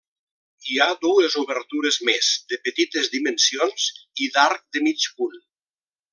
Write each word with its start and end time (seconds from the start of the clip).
Hi 0.69 0.77
ha 0.77 0.87
dues 1.03 1.35
obertures 1.41 1.99
més 2.09 2.29
de 2.53 2.59
petites 2.69 3.11
dimensions 3.17 3.87
i 4.27 4.31
d'arc 4.39 4.65
de 4.79 4.85
mig 4.89 5.07
punt. 5.21 5.39